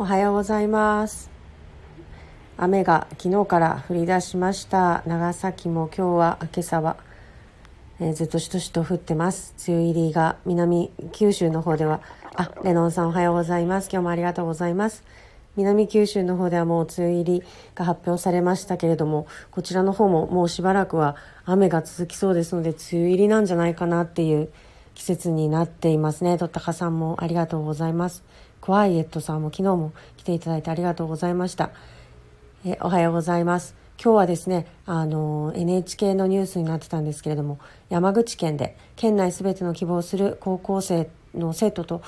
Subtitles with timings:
[0.00, 1.28] おはようございます。
[2.56, 5.02] 雨が昨日から降り出しました。
[5.06, 6.98] 長崎も今日は今朝は、
[7.98, 9.56] えー、ずっとしとしと降ってます。
[9.66, 12.00] 梅雨入りが南九州の方では
[12.36, 13.88] あレノンさんおはようございます。
[13.90, 15.02] 今日もありがとうございます。
[15.56, 17.42] 南九州の方ではもう梅雨入り
[17.74, 24.52] が発表されましたけれどもこちらの方ももうしばらくは雨が続きそうですので梅雨入りなんじゃないかなっていう
[24.94, 26.38] 季節になっていますね。
[26.38, 28.22] とったかさんもありがとうございます。
[28.68, 31.70] クワイエットさんも昨日も来ていただいてありがとうございました。
[32.66, 33.74] えおはようございます。
[33.96, 42.02] 今日はですね、あの、NHK のニュースになってたんですけれども、山口県で県内すべての希望する高校生の生徒と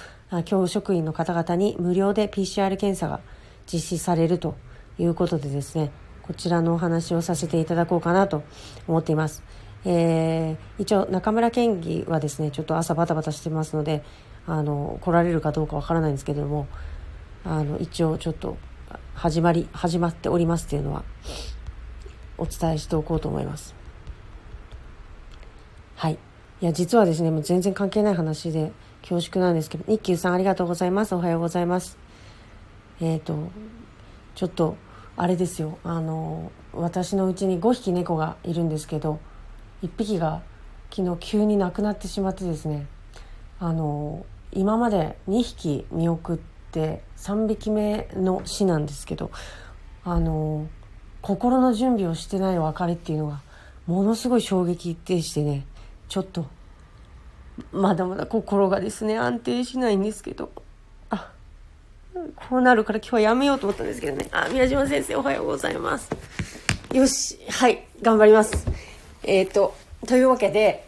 [0.44, 3.20] 教職員の方々に無料で PCR 検査が
[3.64, 4.54] 実施されると
[4.98, 5.90] いうことでですね、
[6.20, 8.42] こちらのお話をさせていただこうかなと
[8.86, 9.42] 思っています。
[9.86, 14.04] えー、一応中村県議はですねちょっと朝バタバタしてますので
[14.46, 16.66] あの来られるかどうかわからないんですけれども
[17.44, 18.56] あの一応ちょっと
[19.14, 21.04] 始まり始まっておりますっていうのは
[22.38, 23.74] お伝えしておこうと思います。
[25.94, 26.18] はい。
[26.62, 31.14] いや実はですねもう全然関係ない話で恐縮なんですけど日給さんありがとうございます。
[31.14, 31.98] おはようございます。
[33.00, 33.50] えっ、ー、と
[34.34, 34.76] ちょっと
[35.16, 35.78] あれですよ。
[35.84, 39.20] あの私のうちに5匹猫がいるんですけど
[39.82, 40.42] 1匹が
[40.90, 42.86] 昨日急に亡くなってしまってですね。
[43.60, 46.38] あの今まで2匹見送っ
[46.72, 49.30] て3匹目の死なんですけど
[50.02, 50.66] あの
[51.20, 53.42] 心の準備をしてない別れっていうのが
[53.86, 55.66] ものすごい衝撃でしてね
[56.08, 56.46] ちょっと
[57.72, 60.50] まだまだ心がですね安定しないんですけど
[61.10, 61.30] あ
[62.34, 64.28] こうなるから今日はやめようと思ったんですけどね。
[64.32, 66.10] あ宮島先生おはようございます。
[66.92, 68.66] よしはい頑張ります。
[69.22, 70.86] えっ、ー、とというわけで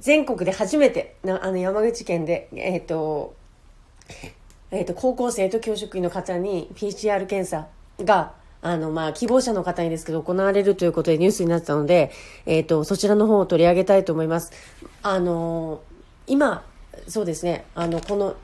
[0.00, 3.34] 全国で初めてなあの山口県で、えっ、ー、と
[4.70, 7.68] えーと、高校生と教職員の方に PCR 検査
[8.04, 12.10] があの、まあ、希望者の方にですけど、行われるということでニュースになってたので、
[12.46, 14.52] えっ、ー、と、そちらの方を取り上げたいと思います。
[15.02, 15.82] あの
[16.26, 16.64] 今、
[17.06, 18.34] そうですね、あの、この、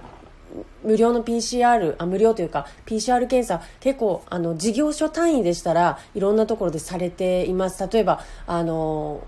[0.85, 7.89] 無料の PCR、あ、無料というか、PCR 検査、結構、あの、事業所単位でしたらいろんなところでされています。
[7.91, 9.27] 例えば、あの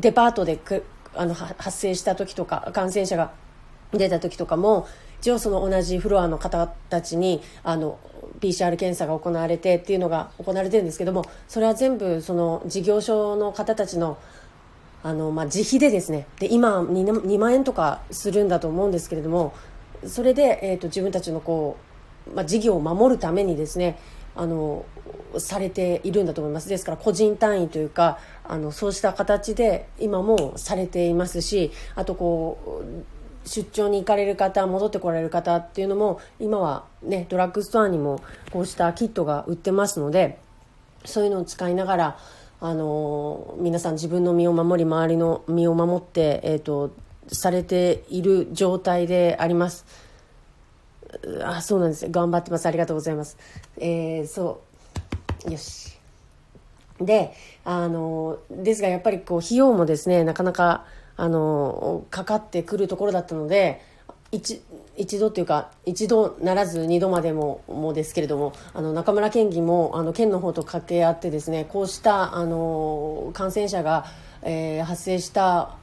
[0.00, 0.84] デパートでく
[1.16, 3.32] あの発生した時とか感染者が
[3.92, 4.86] 出た時とかも
[5.20, 7.98] 一応その同じフロアの方たちにあの
[8.40, 14.18] PCR 検査が行われてっていうのが行われてるんですけどもそれは全部その事業所の方たちの
[15.02, 19.54] あの、まあ、自費でですねで今 2, 2万円とかするんだと思うんですけれども
[20.06, 21.93] それで、えーと、自分たちのこう、
[22.32, 23.98] まあ、事業を守るためにですね
[24.36, 24.84] あの
[25.38, 32.82] されているんだと思いますですから個人単位というかあのそうした形で今もされていますしあとこ
[33.44, 40.38] う出張に行かれる方戻ってこられる方っていうのも今はねドラッグストアにもこうしたキットが売ってますので
[41.04, 42.18] そういうのを使いながら
[42.60, 46.94] あの皆さん自分の身を守り周りの身を守って、えーと
[47.28, 49.86] されている状態であります。
[51.44, 52.08] あ、そうなんです。
[52.08, 52.66] 頑張ってます。
[52.66, 53.36] ありがとうございます。
[53.78, 54.62] えー、そ
[55.46, 55.52] う。
[55.52, 55.98] よし。
[57.00, 60.84] で、あの、ですがやっぱりこう、費用もですね、なかなか、
[61.16, 63.80] あの、かかってくるところだったので、
[64.34, 64.60] 一
[64.96, 74.06] 一度というか一度ならず二度までももですけれどもあの中村県議もあの県の方と掛け合ってですねこうしたあの感染者が、
[74.42, 75.76] えー、発生した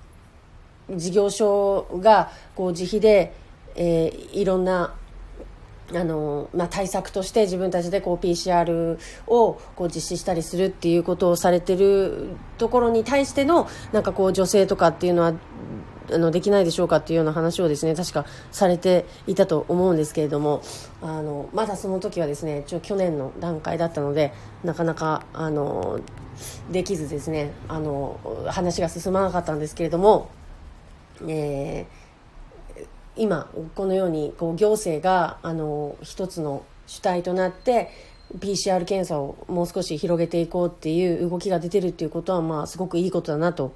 [0.89, 3.33] 事業所がこう自費で、
[3.75, 4.93] えー、いろんな
[5.93, 8.97] あのまあ、対策として自分たちでこう PCR
[9.27, 15.33] をこう実施したりするっていうことをされてるところに対してのなんかこう女性とかっていうのは
[16.11, 20.61] あのできないでしょうかっていうような話をですね確かされていたと思うんですけれども
[21.01, 25.99] あのまだその時はですねちょ去年の段階だったのでなかなかあの
[26.69, 30.29] できずですねあの話が進まなかったんですけれども、
[31.27, 32.00] えー
[33.21, 37.91] 今このようにこう行政があの一つの主体となって
[38.39, 43.73] PCR 検査をもう少し広げていこうっていう動きが出てるっていうことは、まあ、すごくいいことだなと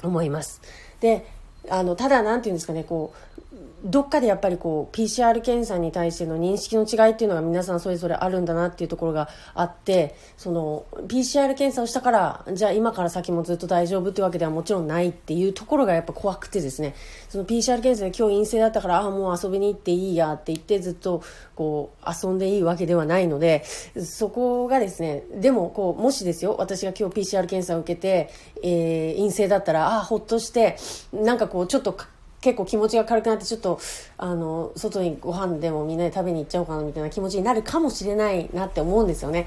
[0.00, 0.60] 思います。
[1.00, 1.26] で
[1.68, 3.12] あのただ、なんていうんですかねこ
[3.47, 3.47] う
[3.84, 16.94] どっかでやっぱりこう PCR 検査に対しての認識の違いっていうのが皆さんそれぞれあるんだなっていうところがあってその PCR 検査をしたからじゃあ今から先もずっと大丈夫ってわけではもちろんないっていうところがやっぱ怖くてですね。
[17.28, 21.22] その PCR 検査で今日陰性だったからああもう遊びに行っていいやって言ってずっと
[21.54, 23.64] こう遊んでいいわけではないので
[24.04, 28.30] そこがですねでもこうもしですよ私が今日 PCR 検査を受けて、
[28.62, 30.76] えー、陰性だったらああほっとして
[31.12, 31.96] なんかこうちょっと
[32.40, 33.80] 結構気持ちが軽くなってちょっと
[34.16, 39.46] あの外にご飯でもみんなで食べに行っちゃおうかなみたいな気持ちになるかもしれないなって思うんですよね。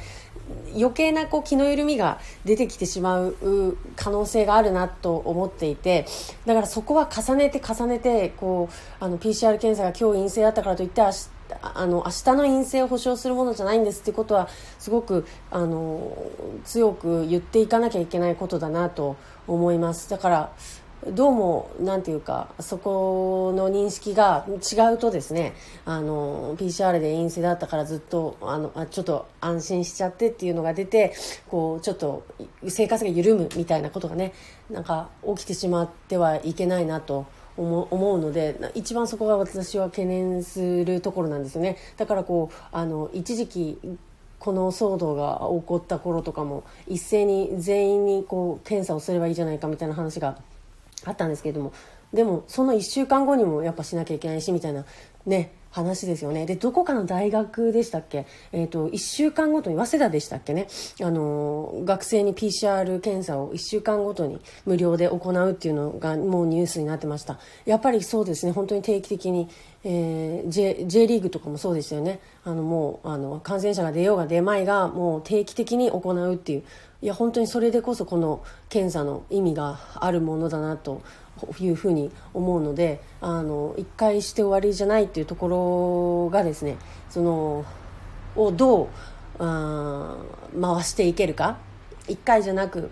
[0.76, 6.06] 余計なこう気の緩みが出てきてしまう可能性があるなと思っていて
[6.46, 11.30] だからそこは重ねて重ねてこうあの PCR 検査が今日陰性だったからといって明日
[11.62, 14.48] あの明日の陰性を保証するものじゃないんですってことは
[14.80, 16.16] すごくあの
[16.64, 19.18] 強く言っていかなきゃいけないことだなと
[19.48, 20.10] 思います。
[20.10, 20.52] だから
[21.08, 31.14] どうも、なんていうか、そこの認識が違うとですね、あの、PCR で陰性だったからずっと、あの、ちょっと安心しちゃってっていうのが出て、
[31.48, 32.24] こう、ちょっと
[32.68, 34.34] 生活が緩むみたいなことがね、
[34.70, 37.26] なんか起きてしまってはいけないなと。
[37.58, 43.78] 思うので一番そこが私は懸念するところなんですよねだからこうあの一時期
[44.40, 50.38] この騒動が起こった頃とかも一斉に全員にこう検査をすればいいじゃないかみたいな話が
[51.06, 51.74] あったんですけれども
[52.14, 54.86] でもその1週間後にもやっぱしなきゃいけないしみたいな
[55.26, 56.46] ね話ですよね。
[56.46, 60.68] でどこかの大学でしたっけ、えーと、1週間ごとに早稲田でしたっけね、
[61.02, 67.40] あのー、学生に PCR 検査を1週間ごとに無料で行うっていうのがもうニュースになってました。
[67.66, 68.52] やっぱりそうですね。
[68.52, 69.48] 本当に定期的に、
[69.86, 72.20] えー、J, J リーグとかもそうでしたよね。
[72.44, 76.64] あのもうあの感染者が出ようが出まいがもう定期的に行うっていう
[77.02, 81.02] いや本当にそれでこそこの検査の意味があるものだなと
[81.60, 86.78] いうふうに思うのであの1回して終わりじゃないっていうところがですね
[87.10, 87.66] その
[88.36, 88.88] をどう
[89.40, 91.58] 回していけるか。
[92.08, 92.92] 1回じゃなく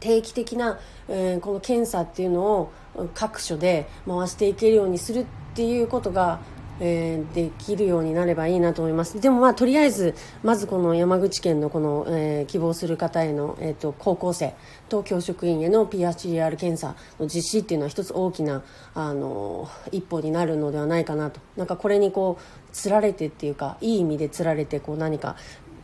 [0.00, 0.78] 定期的な、
[1.08, 2.72] えー、この検査っていうのを
[3.14, 6.40] 各所で回していけるようにするっていうことが
[6.84, 9.20] えー、できるようになればいいなと思います。
[9.20, 14.52] でもまあとりあえずまずこの山口県のこの、えー、希望する方への、えーと、高校生
[14.88, 18.64] と教職員への PCR 検査の実施っていうのは一つ大きな
[18.94, 21.38] あの一歩になるのではないかなと。
[21.56, 22.42] なんかこれにこう
[22.72, 25.36] つられてっていうかいい意味でつられてこう何か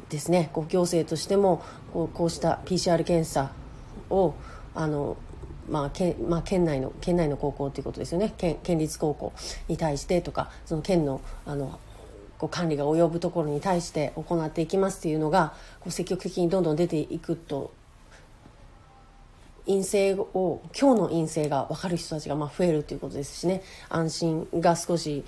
[0.08, 1.62] ですねこう行政としても
[1.92, 3.52] こうこうした PCR 検査
[4.10, 4.34] を
[4.74, 5.16] あの
[5.68, 8.34] まあ県まあ、県内の県内の高校ということですよね。
[8.36, 9.32] 県県立高校
[9.68, 11.78] に対してとかその県のあの
[12.38, 17.72] こう管理が及ぶところに対して行っていきますっていうのがこう積極的にどんどん出ていくと
[19.66, 23.62] 陰性を今日の陰性が分かる人たちがまあ増えるということですしね。
[23.88, 25.24] 安心が少し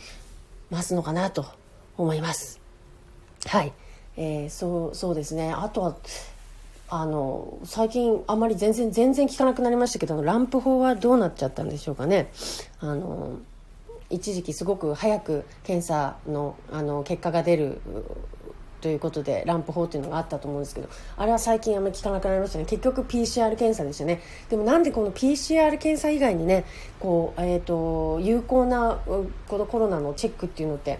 [0.70, 1.44] 増すのかなと
[1.98, 2.60] 思います。
[3.46, 3.72] はい、
[4.16, 5.52] えー、そうそうですね。
[5.52, 5.96] あとは
[6.92, 12.32] あの最近あまり全然全然聞かなくなりましたけどランプ法はどうなっちゃったんでしょうかね。
[12.81, 13.38] あの
[14.10, 17.81] 一時期すごく早く検査のあの結果が出る
[18.81, 22.64] ということでランプ法っていうのがあったと思うんですけどあれは最近あんまり聞かなくなりましたね。
[22.64, 24.20] 結局 PCR 検査でしたね。
[24.48, 26.64] でもなんでこの PCR 検査以外にね
[26.98, 28.98] こう、えーと有効な
[29.46, 30.98] このコロナのチェックっていうのって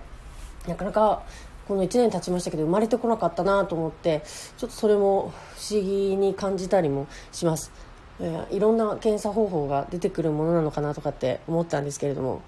[0.69, 1.23] なかなか
[1.71, 4.25] この1年経ちましたけど生まれてこなかったなと思って
[4.57, 7.71] ちょっとそれも不思議に感じたりもします、
[8.19, 12.43] えー、いろんな検査方法が出てくるものなのかなとかって思ったんですけれども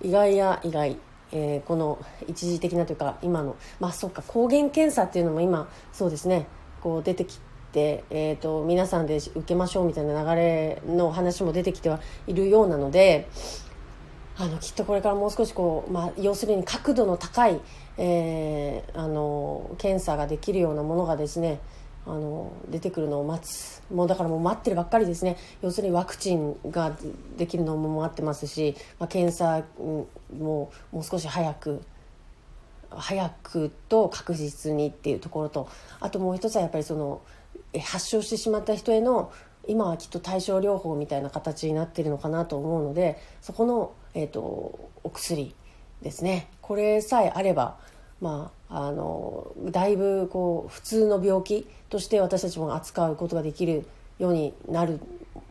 [0.00, 0.96] 意外や意外、
[1.32, 1.98] えー、この
[2.28, 6.46] 一時的なというか今のまあそっか抗原検査っていうのも今そうですね
[6.80, 7.40] こう出てき
[7.72, 11.98] て、えーと、皆さんで受けましょうみたいな流れの話も出てきては
[12.28, 13.28] いるようなので
[14.40, 17.60] あのきっとこれからもう少しこう、まあ、要するに角度の高い、
[17.98, 21.60] えー、あの検査ができるようなものがですね
[22.06, 23.82] あの出てくるのを待つ。
[23.92, 25.36] もうだからもう待ってるばっかりですね。
[25.62, 26.96] 要するにワクチンが
[27.36, 31.82] できるのも待ってますし、まあ、検査ももう少し早く
[32.90, 35.68] 早くと確実にっていうところと
[36.00, 37.20] あともう一つはやっぱりその
[37.84, 39.30] 発症してしまった人への
[39.66, 44.40] 今はきっと対症療法みたいな形になってるのかなと思うのでそこの、えーと、
[45.04, 45.54] お薬
[46.02, 46.48] ですね。
[46.60, 47.78] これさえあれば、
[48.20, 53.86] まあ、あのだいぶこう普通の病気として私たちも扱うことができる
[54.18, 55.00] ようになる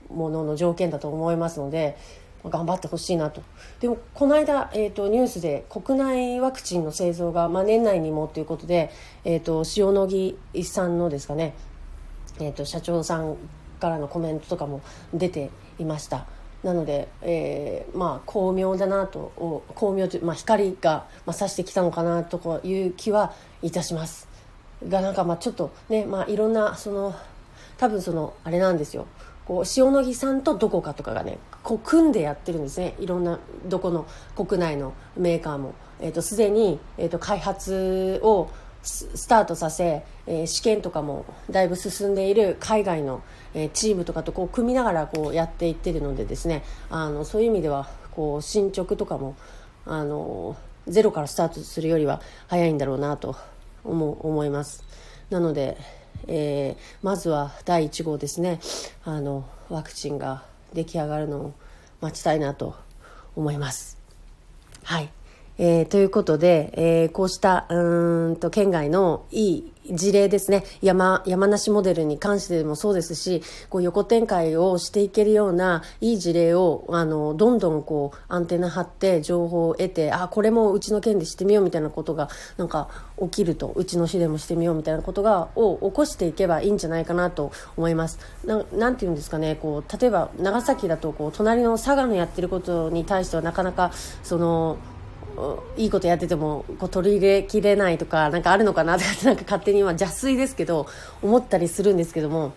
[0.09, 1.97] ものの条件だと思いますので
[2.43, 3.41] 頑張ってほしいなと。
[3.79, 8.91] でもこの間、えーと、ニュースで国内ワクチンの製造が、まあ、年内にもということで、
[9.25, 11.55] えーと、塩野義さんのですかね、
[12.39, 13.35] えーと社長さん
[13.79, 14.81] からのコメントとかも
[15.13, 15.49] 出て
[15.79, 16.25] いました。
[16.63, 24.27] なので、えー、まあ巧妙だなと巧妙という、まあ、光が、まあ、差してきたのかなという気はいたします。
[24.87, 27.15] がなんかまあちょっとね、まあ、いろんなその
[27.77, 29.07] 多分そのあれなんですよ。
[29.45, 32.95] こう塩野義さんとどこかとかがねこう組んでやってるんですね。
[32.99, 35.73] いろんなどこの国内のメーカーも。
[36.21, 38.49] すで、えー、に、えーと開発を
[38.83, 43.21] スタートさせ、えー、試験とかもだいぶ進んでいる海外の、
[43.53, 49.35] えー、チームとかとこう組みながらこうやっていってるのでですねあのそういう意味ではこう進捗とかも
[49.85, 50.55] あの
[50.87, 53.35] ゼロからスタートするよりは早いんだろうなと
[53.83, 54.83] 思思います。
[55.29, 55.77] なので、
[56.27, 58.59] えー、まずは第1号ですね
[59.03, 60.43] あのワクチンが
[60.73, 61.53] 出来上がるのを
[61.99, 62.75] 待ちたいなと
[63.35, 63.97] 思います。
[64.83, 65.16] はい。
[65.57, 70.63] えー、ということで、えー、こうしたうんと県外のいい事例ですね。
[70.81, 82.89] 山山梨モデルに関してもそうですしこう横展開をしていけるようないい事例をあのどんどんこうアンテナ張って情報を得てあこれもうちの県でしてみようみたいなことがなんか
[83.21, 88.19] 起きるとうちの市でもしてみようみたいなことがを起こしていけばいいんじゃないかなと思います。
[88.45, 93.91] ななんていうんですかねこう例えば長崎だとこう隣の佐賀のやってることに対してはなかなか
[94.23, 94.77] その
[95.77, 100.87] いいことやっててもこう取り入れきれないとかなんかあるのかなとかってなんか勝手に今邪推ですけど
[101.21, 102.53] 思ったりするんですけども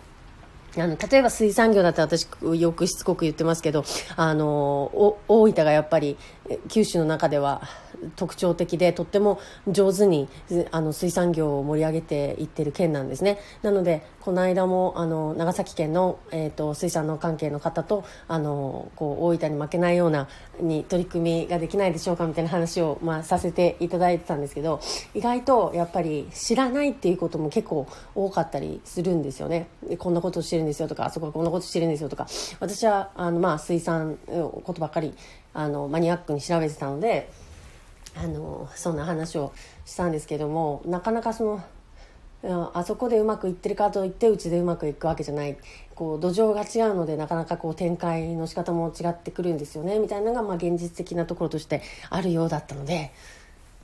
[0.77, 3.83] あの例えば水産業だって私よくしつこく言ってますけど
[4.15, 6.17] あの大分がやっぱり
[6.69, 7.61] 九州の中では
[8.15, 10.27] 特徴的でとっても上手に
[10.71, 13.39] あの水産業を盛り上げていってる県なんですね。
[13.61, 20.27] なのでこの間もあの長崎県の、えーと、水産の関係の方とあのこう大分に負けないような
[20.59, 24.79] に取り組みができないでしょうかみたいな話を、まあ、させていただいてたんですけど
[25.13, 29.67] 意外とやっぱり知らないっていうことも結構多かったりするんですよね。
[29.97, 32.27] こんなことしてるんですよとかあそこはこんなことしてるんですよとか。
[32.59, 35.13] 私はあの、まあ、水産ことばっかり
[35.53, 37.29] あのマニアックに調べてたので
[38.15, 39.53] あのそんな話を
[39.85, 41.63] したんですけどもなかなかその
[42.73, 45.57] あそこでうまくいってるかといってうちでうまくいくわけじゃない
[45.93, 53.11] こう土壌が違うのでなかなかこう展開の仕方も違ってくるんですよねみたいなのがまあ現実的なところとしてあるようだったので。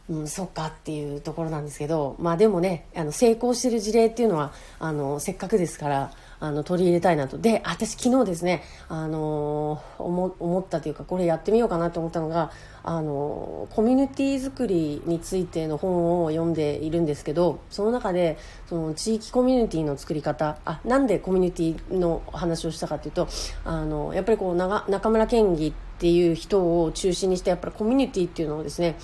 [0.10, 7.38] うん、そっかっていうところなんですけど、まあでもね、あの成功してる事例っていうのは、あの、せっかくですから、あの取り入れたいなと。
[7.38, 12.52] で私昨日ですね、あのー、思ったというかこれやってみようかなと思ったのが、
[12.84, 23.28] あのー、コミュニティ作りについての本を読んでいるんですけどその中でその地域コミュニティの作り方あなんでコミュニティの話をしたかというと
[23.66, 28.98] あのやっぱりこう中村県議っていう人を中心にしてやっぱりコミュニティっていうのをですね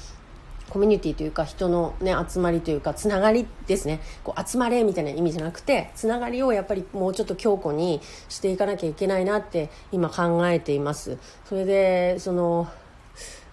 [0.70, 4.00] コミュニティというか人の、ね、集まりというかつながりですね。
[4.24, 11.18] こう集まれみたいな意味じゃなくてつながりをやっぱりもうちょっと強固にしていかなきゃいけないなって今考えています。
[11.46, 12.68] それでその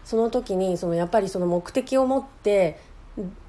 [0.05, 2.81] その時にそのやっぱりその目的を持って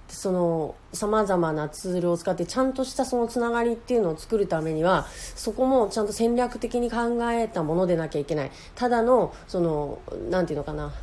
[0.08, 8.52] その様々なツールを使ってちゃんとしたそのつながりっていうのを作るためにはそこもちゃんと戦略的に考えたものでなきゃいけない。
[8.76, 10.00] ただのその
[10.30, 10.94] なんていうのかな。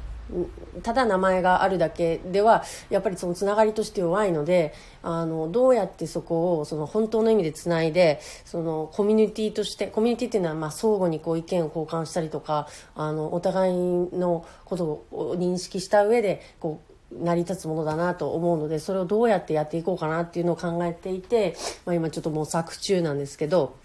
[0.82, 21.56] ただ名前があるだけではやっぱりそのつながりとして弱いのであのどうやってそこをその本当の意味でつないでそのコミュニティとしてコミュニティっていうのはまあ相互にこう意見を交換したりとかあのお互いのことを認識した上でこう成り立つものだなと思うのでそれをどうやってやっていこうかなっていうのを考えていて、
[21.87, 23.76] まあ、今ちょっと模索中なんですけど。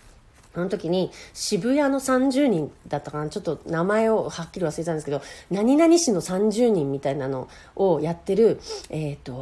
[0.56, 3.30] あの時に渋谷の30人だったかな。
[3.30, 9.34] ちょっと名前をはっきり忘れたんですけど何々市の30人みたいなのをやってるえっ、ー、と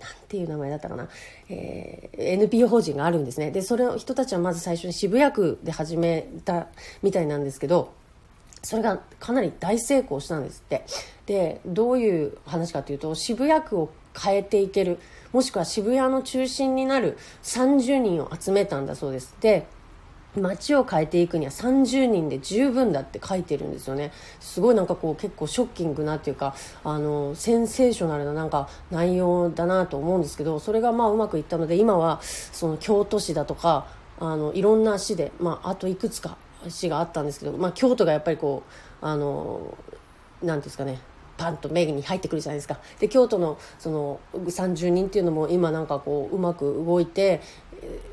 [0.00, 1.08] なんていう名前だったかな、
[1.48, 3.50] えー、NPO 法人があるんですね。
[3.50, 6.66] でそれを人たちはまず最初に渋谷区で始めた
[7.02, 7.92] みたいなんですけど
[8.62, 10.84] それがかなり大成功したんですって。
[11.26, 14.98] でどういう話かというと渋谷区を変えていける
[15.32, 19.34] もしくは渋谷の中心になる30人を集めたんだそうです。
[19.40, 19.66] で
[20.36, 24.12] 街を変えていくには30人で十分だって書いてるんですよね。
[24.40, 33.86] すごいなんかこう結構ショッキングなっていうかあのセンセーショナルななんか内容だなと思うんですけどそれがまあうまくいったので今はその京都市だとか
[34.18, 36.36] あのいろんな市で、まあ、あといくつか
[36.68, 38.62] 市があったんですけど、まあ、京都がやっぱりこ
[39.02, 39.76] うあの
[40.42, 40.98] なんですかね
[41.36, 42.78] パンと目に入ってくるじゃないですか。
[43.00, 47.40] で京都のその30人っていうのも今なんかこううまく動いて、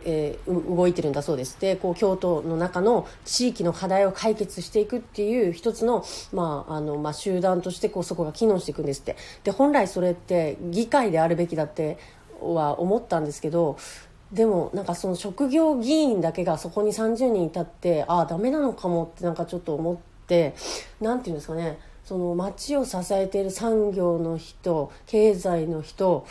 [0.05, 1.59] えー、動いてるんだそうです。
[1.59, 9.15] でこう京都の中の地域の課題を解決していくっていう一つの,、まああのまあ、集団としてこうそこが機能していくんですって。
[9.43, 11.97] で本来それって議会であるべきだって
[12.41, 13.77] は思ったんですけど
[14.31, 19.97] でもなんかその職業議員だけがそこに30人いたってああダメなのかもってなんかちょっと思っ
[20.27, 20.55] て
[21.01, 21.79] 何て言うんですかね。
[22.11, 26.27] その町を支えている産業の人経済の人、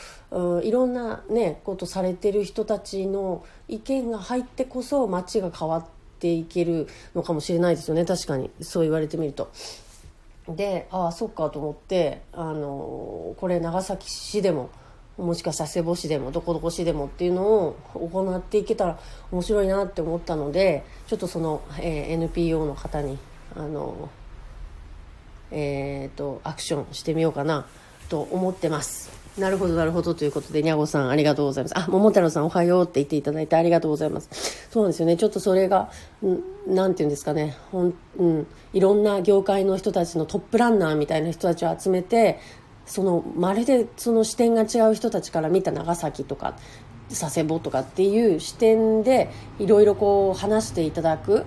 [0.63, 5.87] いろんな、ね、ことされてる人たちの意見が入ってこそ町が変わっ
[6.19, 9.51] ていけるのかもしれないですよね確かにそう言われてみると。
[10.51, 14.69] でああそっかと思ってあのこれ長崎市でも
[15.17, 18.99] もしかしたら瀬保市でもどこどこ市でもっていうのを行っていけたら
[19.33, 23.17] 面白いなって思ったのでちょっとその、えー、NPO の方に
[23.57, 24.11] あの
[25.51, 27.67] えっ、と、アクションしてみようかな
[28.09, 29.21] と思ってます。
[29.39, 30.15] なるほど、なるほど。
[30.15, 31.79] ということで、にゃごさん、ありがとうございます。
[31.79, 34.69] あ、桃太郎さん、おはようって言っていただいてありがとうございます。
[34.71, 35.17] そうなんですよね。
[35.17, 35.91] ちょっとそれが、
[36.25, 37.57] んなんていうんですかね。
[37.71, 38.47] ほん、うん。
[38.73, 42.41] いろんな業界の人たちのトップランナーみたいな人たちを集めて、
[42.87, 46.57] その、まるでその視点が違う人たちから見た長崎とか、
[47.09, 51.45] 佐世保とかっていう視点で、いろいろこう話していただく。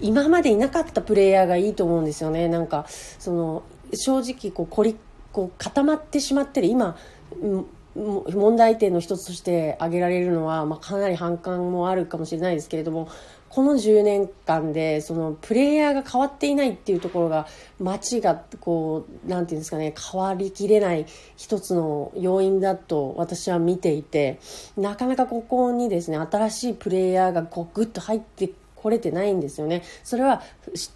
[0.00, 2.48] 今までいなかったプレイヤーがいいと思うんですよね。
[2.48, 3.62] なんか、その、
[3.94, 4.96] 正直こう凝り
[5.32, 6.96] こう固まってしまってる今
[7.94, 13.08] 問題点の一つとして挙げられるのは、まあ、かなり反感もあるかもしれないですけれども
[13.48, 17.48] この10年間でそのプレイヤーが変わっていないっていうところが
[17.80, 24.38] 街がこうなんていうんですかね変わりきれない一つの要因だと私は見ていて
[24.76, 29.82] なかなかここにですね新しいプレイヤーがこうグッと入って来れてないんですよね。
[30.02, 30.42] それは、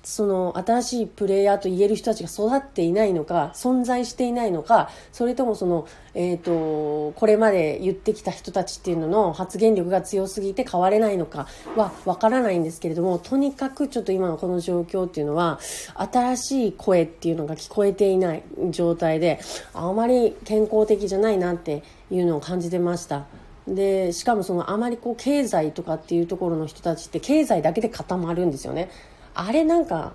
[0.02, 15.60] その、新しいプレイヤーと言える人たちが育っていないのか、存在していないのか、それともその、えっ、ー、と、これまで言ってきた人たちっていうのの発言力が強すぎて変われないのかはわからないんですけれども、とにかくちょっと今のこの状況っていうのは、
[15.94, 19.40] 新しい声っていうのが聞こえていない状態で、
[19.74, 23.26] あまり健康的じゃないなっていうのを感じてました。
[23.66, 28.90] でしかもそのあまりこう経済とかっていうところの人たちって経済だけで固まるんですよね。
[29.35, 30.12] あれなんか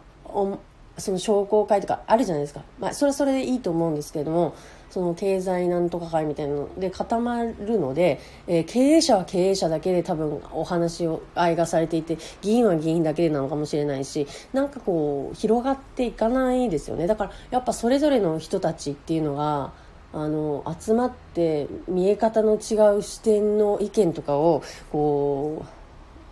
[1.00, 4.56] その商工会とかあるじゃないですか、まあ、それはそれでいいと思うんですけれども
[4.90, 17.08] その経済なんとか会みたいなので固まるので、えー、経営者は経営者だけで多分お話を愛がされていて議員は議員だけでなのかもしれないしなんかこう広がっていかないですよね。
[17.08, 19.72] だからやっぱそれぞれの人たちっていうのが
[20.12, 25.66] あの集まって見え方の違う視点の意見とかをこ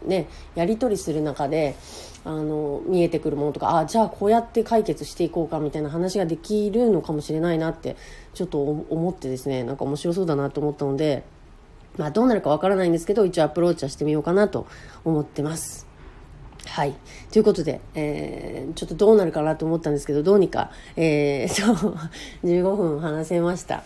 [0.03, 1.75] うねやり取りする中で
[2.25, 7.95] あの見えてくるものとかあじゃあこうやって解決していこうかみたいな話ができるのかもしれないなって
[8.33, 11.23] ちょっと思ってですねなんか面白そうだなと思ったので、
[11.97, 14.67] まあ、どうなるかわからないんですけど一応アプローチはしてみようかなと
[15.05, 15.86] 思ってます。
[16.67, 16.93] はい。
[17.31, 21.97] ということで、えー、ちょっとどうなるかなと思ったんですけど、どうにか、えー、 そう、
[22.43, 23.83] 15分話せました。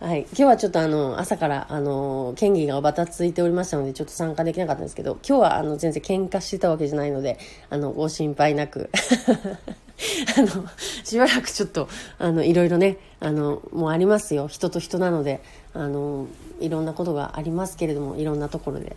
[0.00, 0.20] はい。
[0.20, 7.38] 今日はちょっとあの、朝から、あの、県議がばたついておりましたので、ちょっと参加できなかったんですけど、今日はあの、全然喧嘩してたわけじゃないので、
[7.68, 8.88] あの、ご心配なく。
[10.38, 10.64] あの、
[11.04, 11.88] しばらくちょっと、
[12.18, 14.48] あの、いろいろね、あの、もうありますよ。
[14.48, 15.42] 人と人なので、
[15.74, 16.26] あの、
[16.60, 18.96] いろんなことがありますけれども、いろんなところで。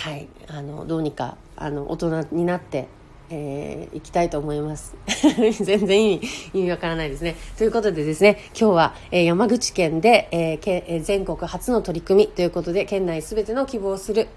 [0.00, 2.88] はい、あのどうにかあの大人になって、
[3.28, 4.96] えー、行きたいと思います。
[5.62, 7.36] 全然意味意味わからないですね。
[7.58, 14.28] ということでですね今日は、えー、山口県で、えーけえー、全国初の取り組みということで県内すべての希望する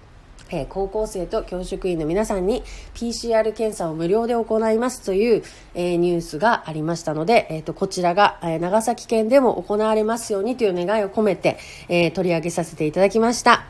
[0.49, 11.57] えー、高校生と教職員の皆さんに PCR 検査を無料で行いますという、えー、ニュースがありましたので、えーと、こちらが、えー、長崎県でも行われますようにという願いを込めて、
[11.89, 13.65] えー、取り上げさせていただきました。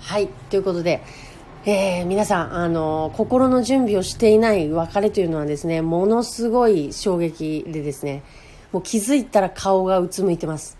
[0.00, 1.02] はい、ということで、
[1.70, 8.22] えー、皆さん、あの、心の準備をしていない別れというのはですね、ものすごい衝撃でですね、
[8.72, 10.78] もう気づいたら顔がうつむいてます。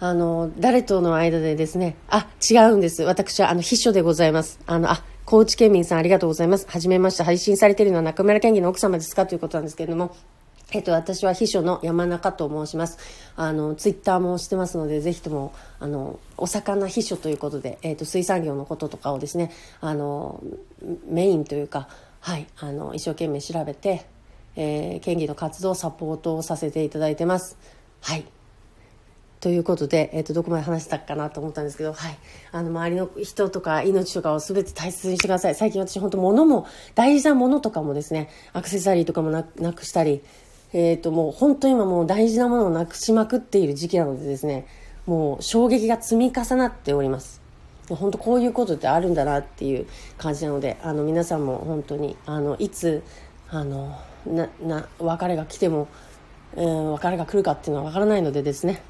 [0.00, 3.04] あの、誰との間でですね、あ、違うんです。
[3.04, 4.58] 私は、あの、秘書でございます。
[4.66, 6.66] あの、あ、高知県民さんありがとうございます。
[6.68, 9.26] はじめまして、配信されているのは中村県議の奥様ですか？
[9.26, 10.16] ということなんですけれども、
[10.72, 12.98] えっと、私は秘書の山中と申します。
[13.36, 20.42] あの、ツイッターもしてますので、ぜひとも、あの、お魚秘書ということで、えっと、水産業のこととかをですね、あの、
[21.06, 21.88] メインというか、
[22.20, 24.06] はい、あの、一生懸命調べて、
[24.56, 27.56] えー、県議の活動をサポートをさせていただいてます。
[28.00, 28.24] はい。
[29.44, 32.16] ということで、えっ、ー、と、どこまで話したかなと思ったんですけど、はい。
[32.50, 35.54] あの、周りの人とか命とかを全て大切にしてください。
[35.54, 40.22] 最近私本当物も、大事なものとかもですね、アクセサリーとかもなくしたり、
[40.74, 44.66] えっ、ー、と、もう本当今もう大事なものをなくしまくっている時期なのでですね、
[45.06, 47.40] もう衝撃が積み重なっております。
[47.88, 49.86] 本当こういうことってあるんだなっていう
[50.18, 53.04] 感じなので、あの皆さんも本当に、あの、いつ、
[53.50, 55.86] あの、な、な、別れが来ても、
[56.56, 58.82] えー、別れが来るかっていうのはわからないのでですね、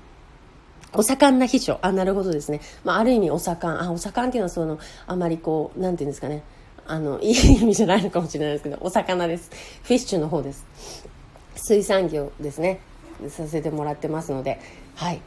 [0.94, 1.78] お盛んな秘書。
[1.82, 2.60] あ、なるほどですね。
[2.84, 3.82] まあ、ある意味お盛ん。
[3.82, 6.44] あ、お盛んっていうのはその、あまりこう、なんていうんですかね。
[6.86, 9.50] あの、いい意味じゃないのかもしれないですけど、お魚です。
[9.82, 11.13] フィッシュの方です。
[11.56, 12.80] 水産業ですね。
[13.28, 14.60] させてもらってますので。
[14.94, 15.20] はい。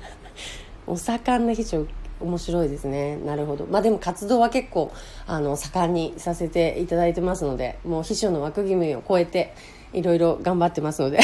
[0.86, 1.86] お盛んな秘書
[2.20, 3.16] 面白いですね。
[3.16, 3.66] なるほど。
[3.66, 4.92] まあでも活動は結構
[5.26, 9.54] あの盛んにさせていただいてますのでもう秘書の枠組みを超えて
[9.92, 11.18] いろいろ頑張ってますので。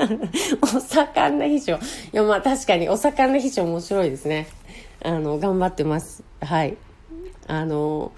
[0.62, 1.74] お盛んな秘書。
[1.74, 1.78] い
[2.12, 4.48] やまあ確かにお盛んな秘書面白いですね。
[5.02, 6.22] あの頑張ってます。
[6.40, 6.76] はい。
[7.46, 8.12] あの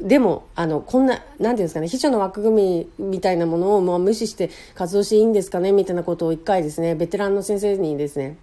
[0.00, 8.38] でも、あの、こんな、なんていうんですかね、秘書の枠組みみたいなものを、もう、無視して活動していいんですかねみたいなことを一回ですね、ベテランの先生にですね、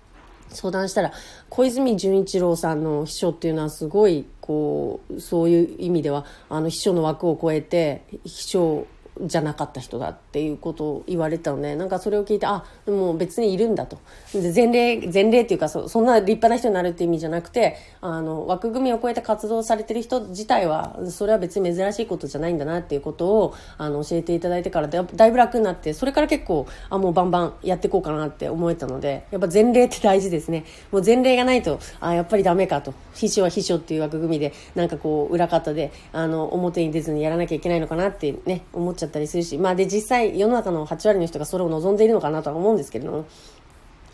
[0.49, 1.13] 相談したら、
[1.49, 8.85] 小泉純一郎さんの秘書っていうのはすごい、こう、そういう意味では、あの、秘書の枠を超えて、秘書
[9.21, 13.99] じゃなかった人だっていうことを言われたのでなんかそれを聞いてあもう別にいるんだと。
[14.33, 30.65] 前例前例っていうかそそんな立派な人になるって意味じゃなくてあの枠組みを超えて活動されてる人自体はそれは別に珍しいことじゃないんだなっていうことをあの教えていただいてからだいぶ楽になってそれから結構あもうバンバンやっていこうかなって思えたのでやっぱ前例って大事ですね。
[30.91, 32.93] もう前例がないとあやっぱりダメかと。
[33.13, 43.25] 秘書は秘書っていう枠組みでなんかこう裏方であの表に出ずにやらなきゃいけないのかなってね思っちゃったりするし、まあで実際世の中の8割の人がそれを望んでいるのかなとは思うんですけれども、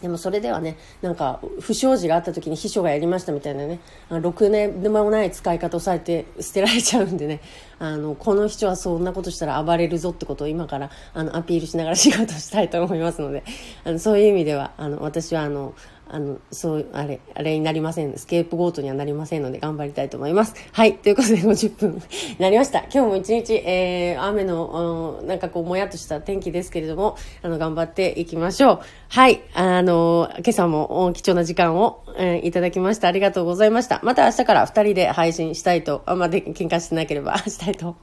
[0.01, 7.39] でもそれではね、なんか不祥事があった時に秘書がやりましたみたいなね、ろく年でもない使い方をされて捨てられちゃうんでね、
[7.77, 13.43] あの、この秘書はそんなことしたら暴れるぞってことを今からあのアピールしながら仕事したいと思いますので、
[13.83, 15.75] あのそういう意味では、あの、私はあの、
[16.13, 18.17] あの、そう、あれ、あれになりません。
[18.17, 20.55] スケープゴートにはなりませんので頑張りたいと思います。
[20.73, 20.97] はい。
[20.97, 22.01] ということで50分に
[22.37, 22.79] なりました。
[22.79, 28.79] 今日も一日、えー、雨の、なんかこう、もやっとした天気ですけれども、あの、頑張っていきましょう。
[29.07, 29.41] はい。
[29.53, 33.07] あの、今朝も貴重な時間を、えー、いただきました。
[33.07, 34.01] ありがとうございました。
[34.03, 37.95] また明日から二人で配信したいと、あんまで喧嘩してなければ したいと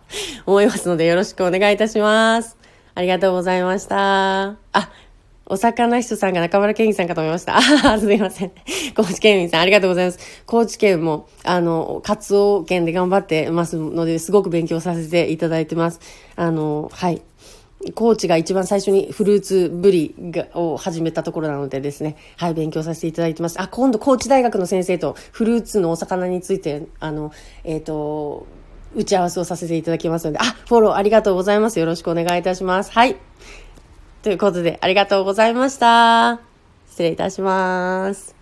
[0.47, 2.57] 思いますので、よろしくお願いいたします。
[2.95, 4.57] ありがとうございました。
[4.73, 4.91] あ、
[5.51, 7.57] お魚人さんが中村健二さんかと思いました。
[7.57, 7.63] あ、
[7.99, 8.53] すみません。
[8.95, 10.19] 高知県民さん、ありがとうございます。
[10.47, 16.01] 高知県も、あの、カツオ県で頑張ってますので、すごく勉強させていただいてます。
[16.37, 17.23] あの、はい。
[17.95, 23.61] 高知が一番最初にフルーツブリがを始めたところなのでですね、はい、勉強させていただいてます。
[23.61, 27.33] あ、今度高知大学の先生とフルーツのお魚について、あの、
[27.65, 28.47] えっ、ー、と、
[28.95, 31.79] 打ち合わせをさせていただきますので、あ、フォローありがとうございます。
[31.79, 32.91] よろしくお願いいたします。
[32.93, 33.17] はい。
[34.23, 36.41] ということで、ありがとうございました。
[36.89, 38.38] 失礼いたします。